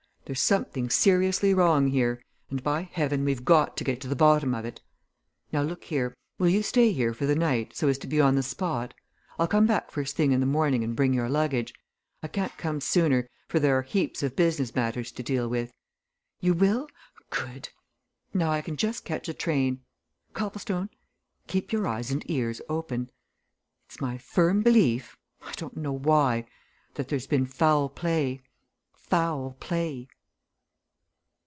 There's 0.25 0.39
something 0.39 0.89
seriously 0.89 1.53
wrong 1.53 1.87
here 1.89 2.23
and 2.49 2.63
by 2.63 2.83
heaven, 2.83 3.25
we've 3.25 3.43
got 3.43 3.75
to 3.75 3.83
get 3.83 3.99
to 3.99 4.07
the 4.07 4.15
bottom 4.15 4.55
of 4.55 4.63
it! 4.63 4.79
Now, 5.51 5.61
look 5.61 5.83
here 5.85 6.15
will 6.37 6.47
you 6.47 6.63
stay 6.63 6.93
here 6.93 7.13
for 7.13 7.25
the 7.25 7.35
night, 7.35 7.75
so 7.75 7.89
as 7.89 7.97
to 7.97 8.07
be 8.07 8.21
on 8.21 8.35
the 8.35 8.43
spot? 8.43 8.93
I'll 9.37 9.47
come 9.49 9.65
back 9.65 9.91
first 9.91 10.15
thing 10.15 10.31
in 10.31 10.39
the 10.39 10.45
morning 10.45 10.85
and 10.85 10.95
bring 10.95 11.13
your 11.13 11.27
luggage 11.27 11.73
I 12.23 12.29
can't 12.29 12.57
come 12.57 12.79
sooner, 12.79 13.27
for 13.49 13.59
there 13.59 13.77
are 13.77 13.81
heaps 13.81 14.23
of 14.23 14.37
business 14.37 14.73
matters 14.73 15.11
to 15.13 15.23
deal 15.23 15.49
with. 15.49 15.73
You 16.39 16.53
will 16.53 16.87
good! 17.29 17.67
Now 18.33 18.51
I 18.53 18.61
can 18.61 18.77
just 18.77 19.03
catch 19.03 19.27
a 19.27 19.33
train. 19.33 19.81
Copplestone! 20.33 20.91
keep 21.47 21.73
your 21.73 21.85
eyes 21.87 22.09
and 22.09 22.23
ears 22.31 22.61
open. 22.69 23.09
It's 23.89 23.99
my 23.99 24.17
firm 24.17 24.61
belief 24.61 25.17
I 25.41 25.51
don't 25.57 25.75
know 25.75 25.91
why 25.97 26.45
that 26.93 27.09
there's 27.09 27.27
been 27.27 27.47
foul 27.47 27.89
play. 27.89 28.41
Foul 28.95 29.57
play!" 29.59 30.07